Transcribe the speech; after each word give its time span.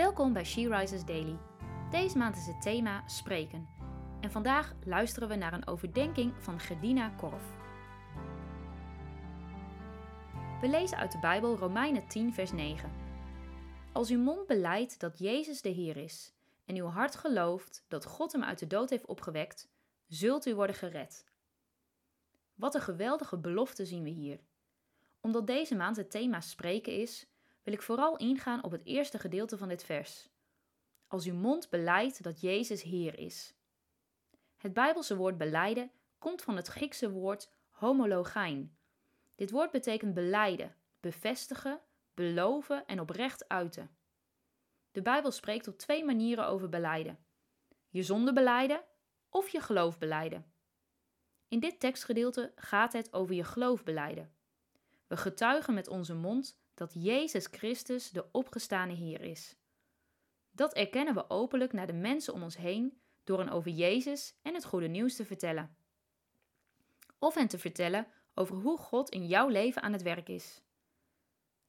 Welkom 0.00 0.32
bij 0.32 0.44
She 0.44 0.68
Rises 0.68 1.04
Daily. 1.04 1.38
Deze 1.90 2.18
maand 2.18 2.36
is 2.36 2.46
het 2.46 2.62
thema 2.62 3.08
spreken. 3.08 3.68
En 4.20 4.30
vandaag 4.30 4.74
luisteren 4.84 5.28
we 5.28 5.34
naar 5.34 5.52
een 5.52 5.66
overdenking 5.66 6.32
van 6.42 6.60
Gedina 6.60 7.08
Korf. 7.08 7.42
We 10.60 10.68
lezen 10.68 10.98
uit 10.98 11.12
de 11.12 11.18
Bijbel 11.18 11.56
Romeinen 11.56 12.08
10, 12.08 12.32
vers 12.32 12.52
9. 12.52 12.92
Als 13.92 14.10
uw 14.10 14.18
mond 14.18 14.46
beleidt 14.46 15.00
dat 15.00 15.18
Jezus 15.18 15.62
de 15.62 15.68
Heer 15.68 15.96
is 15.96 16.34
en 16.64 16.76
uw 16.76 16.86
hart 16.86 17.16
gelooft 17.16 17.84
dat 17.88 18.04
God 18.04 18.32
hem 18.32 18.42
uit 18.42 18.58
de 18.58 18.66
dood 18.66 18.90
heeft 18.90 19.06
opgewekt, 19.06 19.68
zult 20.06 20.46
u 20.46 20.54
worden 20.54 20.76
gered. 20.76 21.24
Wat 22.54 22.74
een 22.74 22.80
geweldige 22.80 23.38
belofte 23.38 23.86
zien 23.86 24.02
we 24.02 24.10
hier. 24.10 24.40
Omdat 25.20 25.46
deze 25.46 25.74
maand 25.74 25.96
het 25.96 26.10
thema 26.10 26.40
spreken 26.40 26.92
is, 26.92 27.29
wil 27.62 27.72
ik 27.72 27.82
vooral 27.82 28.16
ingaan 28.16 28.64
op 28.64 28.70
het 28.70 28.84
eerste 28.84 29.18
gedeelte 29.18 29.58
van 29.58 29.68
dit 29.68 29.84
vers. 29.84 30.28
Als 31.06 31.26
uw 31.26 31.34
mond 31.34 31.70
beleidt 31.70 32.22
dat 32.22 32.40
Jezus 32.40 32.82
Heer 32.82 33.18
is. 33.18 33.54
Het 34.56 34.72
Bijbelse 34.72 35.16
woord 35.16 35.38
beleiden 35.38 35.90
komt 36.18 36.42
van 36.42 36.56
het 36.56 36.66
Griekse 36.66 37.10
woord 37.10 37.52
homologijn. 37.68 38.76
Dit 39.34 39.50
woord 39.50 39.70
betekent 39.70 40.14
beleiden, 40.14 40.76
bevestigen, 41.00 41.80
beloven 42.14 42.86
en 42.86 43.00
oprecht 43.00 43.48
uiten. 43.48 43.90
De 44.90 45.02
Bijbel 45.02 45.30
spreekt 45.30 45.68
op 45.68 45.78
twee 45.78 46.04
manieren 46.04 46.46
over 46.46 46.68
beleiden: 46.68 47.18
je 47.88 48.02
zonde 48.02 48.32
beleiden 48.32 48.84
of 49.28 49.48
je 49.48 49.60
geloof 49.60 49.98
beleiden. 49.98 50.52
In 51.48 51.60
dit 51.60 51.80
tekstgedeelte 51.80 52.52
gaat 52.54 52.92
het 52.92 53.12
over 53.12 53.34
je 53.34 53.44
geloof 53.44 53.84
beleiden. 53.84 54.34
We 55.06 55.16
getuigen 55.16 55.74
met 55.74 55.88
onze 55.88 56.14
mond 56.14 56.60
dat 56.80 56.94
Jezus 56.94 57.46
Christus 57.46 58.10
de 58.10 58.24
opgestane 58.32 58.92
Heer 58.92 59.20
is. 59.20 59.56
Dat 60.50 60.74
erkennen 60.74 61.14
we 61.14 61.30
openlijk 61.30 61.72
naar 61.72 61.86
de 61.86 61.92
mensen 61.92 62.34
om 62.34 62.42
ons 62.42 62.56
heen 62.56 63.00
door 63.24 63.38
hen 63.38 63.48
over 63.48 63.70
Jezus 63.70 64.34
en 64.42 64.54
het 64.54 64.64
goede 64.64 64.86
nieuws 64.86 65.16
te 65.16 65.24
vertellen. 65.24 65.76
Of 67.18 67.34
hen 67.34 67.48
te 67.48 67.58
vertellen 67.58 68.06
over 68.34 68.56
hoe 68.56 68.78
God 68.78 69.08
in 69.08 69.26
jouw 69.26 69.48
leven 69.48 69.82
aan 69.82 69.92
het 69.92 70.02
werk 70.02 70.28
is. 70.28 70.62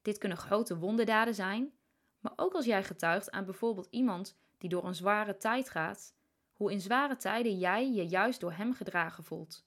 Dit 0.02 0.18
kunnen 0.18 0.38
grote 0.38 0.78
wonderdaden 0.78 1.36
zijn, 1.36 1.74
maar 2.20 2.34
ook 2.36 2.54
als 2.54 2.66
jij 2.66 2.84
getuigt 2.84 3.32
aan 3.32 3.46
bijvoorbeeld 3.46 3.88
iemand 3.90 4.38
die 4.58 4.70
door 4.70 4.86
een 4.86 4.96
zware 4.96 5.38
tijd 5.38 5.70
gaat, 5.70 6.16
hoe 6.54 6.72
in 6.72 6.82
zware 6.82 7.16
tijden 7.16 7.58
jij 7.58 7.92
je 7.92 8.08
juist 8.08 8.40
door 8.40 8.54
hem 8.54 8.74
gedragen 8.74 9.24
voelt. 9.24 9.66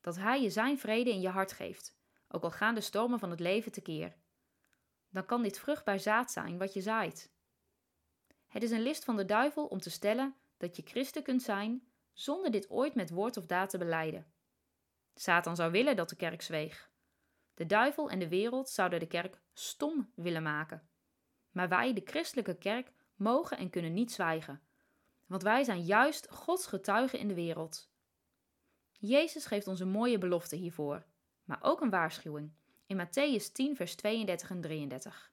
Dat 0.00 0.16
hij 0.16 0.42
je 0.42 0.50
zijn 0.50 0.78
vrede 0.78 1.10
in 1.10 1.20
je 1.20 1.28
hart 1.28 1.52
geeft, 1.52 1.96
ook 2.28 2.42
al 2.42 2.50
gaan 2.50 2.74
de 2.74 2.80
stormen 2.80 3.18
van 3.18 3.30
het 3.30 3.40
leven 3.40 3.72
tekeer 3.72 4.16
dan 5.10 5.26
kan 5.26 5.42
dit 5.42 5.58
vruchtbaar 5.58 6.00
zaad 6.00 6.30
zijn 6.30 6.58
wat 6.58 6.72
je 6.72 6.80
zaait. 6.80 7.32
Het 8.46 8.62
is 8.62 8.70
een 8.70 8.82
list 8.82 9.04
van 9.04 9.16
de 9.16 9.24
duivel 9.24 9.66
om 9.66 9.80
te 9.80 9.90
stellen 9.90 10.36
dat 10.56 10.76
je 10.76 10.82
christen 10.84 11.22
kunt 11.22 11.42
zijn 11.42 11.88
zonder 12.12 12.50
dit 12.50 12.70
ooit 12.70 12.94
met 12.94 13.10
woord 13.10 13.36
of 13.36 13.46
daad 13.46 13.70
te 13.70 13.78
beleiden. 13.78 14.32
Satan 15.14 15.56
zou 15.56 15.70
willen 15.70 15.96
dat 15.96 16.08
de 16.08 16.16
kerk 16.16 16.42
zweeg. 16.42 16.90
De 17.54 17.66
duivel 17.66 18.10
en 18.10 18.18
de 18.18 18.28
wereld 18.28 18.68
zouden 18.68 19.00
de 19.00 19.06
kerk 19.06 19.40
stom 19.52 20.12
willen 20.14 20.42
maken. 20.42 20.88
Maar 21.50 21.68
wij, 21.68 21.92
de 21.92 22.02
christelijke 22.04 22.58
kerk, 22.58 22.92
mogen 23.14 23.58
en 23.58 23.70
kunnen 23.70 23.94
niet 23.94 24.12
zwijgen, 24.12 24.62
want 25.26 25.42
wij 25.42 25.64
zijn 25.64 25.82
juist 25.82 26.30
Gods 26.30 26.66
getuigen 26.66 27.18
in 27.18 27.28
de 27.28 27.34
wereld. 27.34 27.90
Jezus 28.92 29.46
geeft 29.46 29.66
ons 29.66 29.80
een 29.80 29.88
mooie 29.88 30.18
belofte 30.18 30.56
hiervoor, 30.56 31.06
maar 31.44 31.58
ook 31.62 31.80
een 31.80 31.90
waarschuwing 31.90 32.52
in 32.88 32.96
Matthäus 32.96 33.52
10, 33.52 33.76
vers 33.76 33.94
32 33.94 34.50
en 34.50 34.60
33. 34.60 35.32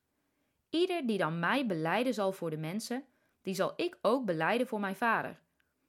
Ieder 0.69 1.07
die 1.07 1.17
dan 1.17 1.39
mij 1.39 1.65
beleiden 1.65 2.13
zal 2.13 2.31
voor 2.31 2.49
de 2.49 2.57
mensen, 2.57 3.03
die 3.41 3.53
zal 3.53 3.73
ik 3.75 3.97
ook 4.01 4.25
beleiden 4.25 4.67
voor 4.67 4.79
mijn 4.79 4.95
Vader, 4.95 5.39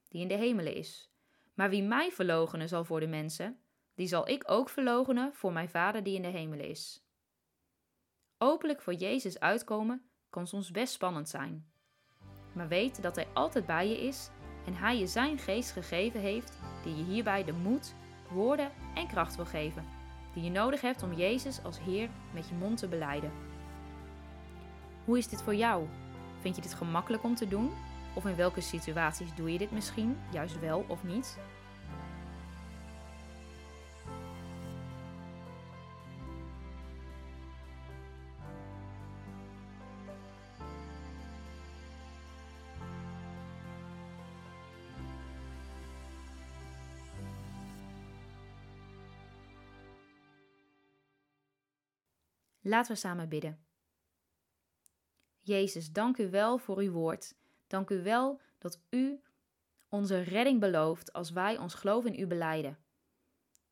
die 0.09 0.20
in 0.20 0.28
de 0.28 0.34
hemelen 0.34 0.75
is. 0.75 1.11
Maar 1.55 1.70
wie 1.70 1.82
mij 1.82 2.12
verloochenen 2.12 2.69
zal 2.69 2.84
voor 2.84 3.00
de 3.00 3.06
mensen, 3.06 3.59
die 3.94 4.06
zal 4.06 4.28
ik 4.28 4.50
ook 4.50 4.69
verloochenen 4.69 5.34
voor 5.34 5.53
mijn 5.53 5.69
Vader 5.69 6.03
die 6.03 6.15
in 6.15 6.22
de 6.22 6.28
hemelen 6.28 6.69
is. 6.69 7.05
Openlijk 8.38 8.81
voor 8.81 8.94
Jezus 8.94 9.41
uitkomen 9.41 10.09
kan 10.31 10.47
soms 10.47 10.71
best 10.71 10.93
spannend 10.93 11.28
zijn. 11.28 11.71
Maar 12.53 12.69
weet 12.69 13.03
dat 13.03 13.16
Hij 13.16 13.26
altijd 13.34 13.66
bij 13.66 13.88
je 13.88 14.00
is 14.00 14.31
en 14.66 14.75
Hij 14.75 14.99
je 14.99 15.06
Zijn 15.06 15.38
geest 15.38 15.71
gegeven 15.71 16.21
heeft, 16.21 16.59
die 16.82 16.97
je 16.97 17.05
hierbij 17.05 17.44
de 17.44 17.53
moed, 17.53 17.94
woorden 18.31 18.71
en 18.94 19.06
kracht 19.06 19.37
wil 19.37 19.47
geven 19.47 20.06
die 20.36 20.44
je 20.44 20.50
nodig 20.50 20.80
hebt 20.80 21.02
om 21.02 21.12
Jezus 21.12 21.62
als 21.62 21.80
Heer 21.80 22.08
met 22.34 22.48
je 22.48 22.54
mond 22.54 22.78
te 22.78 22.88
beleiden. 22.88 23.30
Hoe 25.04 25.19
is 25.19 25.28
dit 25.28 25.42
voor 25.42 25.54
jou? 25.54 25.86
Vind 26.41 26.56
je 26.56 26.62
dit 26.62 26.74
gemakkelijk 26.74 27.24
om 27.24 27.34
te 27.34 27.48
doen? 27.48 27.70
Of 28.14 28.24
in 28.24 28.36
welke 28.36 28.60
situaties 28.60 29.34
doe 29.34 29.52
je 29.52 29.58
dit 29.58 29.70
misschien, 29.70 30.16
juist 30.32 30.60
wel 30.60 30.84
of 30.88 31.04
niet? 31.04 31.38
Laten 52.69 52.93
we 52.93 52.99
samen 52.99 53.28
bidden. 53.28 53.59
Jezus, 55.41 55.93
dank 55.93 56.19
u 56.19 56.31
wel 56.31 56.59
voor 56.59 56.78
uw 56.78 56.91
woord. 56.91 57.34
Dank 57.66 57.91
u 57.91 58.03
wel 58.03 58.41
dat 58.59 58.81
u 58.91 59.21
onze 59.88 60.21
redding 60.21 60.60
belooft 60.60 61.12
als 61.12 61.31
wij 61.31 61.59
ons 61.59 61.75
geloof 61.75 62.05
in 62.05 62.21
u 62.21 62.26
beleiden. 62.26 62.78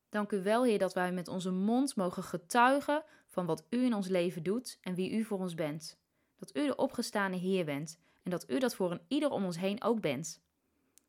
Dank 0.09 0.33
u 0.33 0.43
wel, 0.43 0.65
Heer, 0.65 0.79
dat 0.79 0.95
wij 0.95 1.13
met 1.13 1.29
onze 1.29 1.51
mond 1.51 1.97
mogen 1.97 2.23
getuigen 2.23 3.05
van 3.27 3.47
wat 3.47 3.65
u 3.71 3.85
in 3.85 3.95
ons 3.95 4.09
leven 4.09 4.43
doet 4.43 4.79
en 4.81 4.95
wie 4.95 5.13
u 5.13 5.25
voor 5.25 5.39
ons 5.39 5.55
bent. 5.55 5.99
Dat 6.37 6.57
u 6.57 6.67
de 6.67 6.77
opgestane 6.77 7.37
Heer 7.37 7.65
bent 7.65 7.99
en 8.23 8.31
dat 8.31 8.51
u 8.51 8.59
dat 8.59 8.75
voor 8.75 8.91
een 8.91 9.05
ieder 9.09 9.31
om 9.31 9.45
ons 9.45 9.59
heen 9.59 9.83
ook 9.83 10.01
bent. 10.01 10.43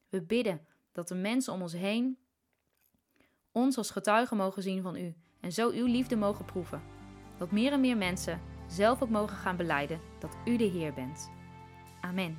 We 0.09 0.21
bidden 0.21 0.67
dat 0.91 1.07
de 1.07 1.15
mensen 1.15 1.53
om 1.53 1.61
ons 1.61 1.73
heen 1.73 2.17
ons 3.51 3.77
als 3.77 3.91
getuigen 3.91 4.37
mogen 4.37 4.63
zien 4.63 4.81
van 4.81 4.95
u 4.95 5.15
en 5.39 5.51
zo 5.51 5.69
uw 5.69 5.85
liefde 5.85 6.15
mogen 6.15 6.45
proeven 6.45 6.94
dat 7.37 7.51
meer 7.51 7.71
en 7.71 7.79
meer 7.79 7.97
mensen 7.97 8.41
zelf 8.67 9.01
ook 9.01 9.09
mogen 9.09 9.37
gaan 9.37 9.57
beleiden 9.57 9.99
dat 10.19 10.37
U 10.45 10.57
de 10.57 10.63
Heer 10.63 10.93
bent. 10.93 11.31
Amen. 12.01 12.37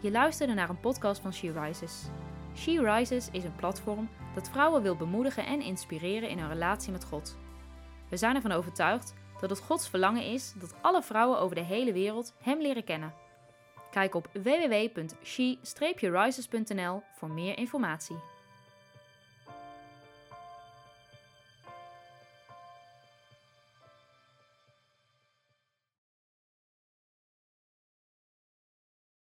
Je 0.00 0.10
luisterde 0.10 0.54
naar 0.54 0.68
een 0.68 0.80
podcast 0.80 1.20
van 1.20 1.32
She 1.32 1.52
Rises. 1.52 2.08
She 2.56 2.94
Rises 2.94 3.30
is 3.30 3.44
een 3.44 3.56
platform 3.56 4.08
dat 4.34 4.48
vrouwen 4.48 4.82
wil 4.82 4.96
bemoedigen 4.96 5.46
en 5.46 5.60
inspireren 5.60 6.28
in 6.28 6.38
hun 6.38 6.48
relatie 6.48 6.92
met 6.92 7.04
God. 7.04 7.38
We 8.08 8.16
zijn 8.16 8.34
ervan 8.34 8.52
overtuigd 8.52 9.14
dat 9.40 9.50
het 9.50 9.60
Gods 9.60 9.88
verlangen 9.88 10.24
is 10.24 10.52
dat 10.52 10.74
alle 10.80 11.02
vrouwen 11.02 11.38
over 11.38 11.56
de 11.56 11.62
hele 11.62 11.92
wereld 11.92 12.34
Hem 12.42 12.60
leren 12.60 12.84
kennen. 12.84 13.14
Kijk 13.90 14.14
op 14.14 14.28
www.she-rises.nl 14.32 17.02
voor 17.12 17.30
meer 17.30 17.58
informatie. 17.58 18.16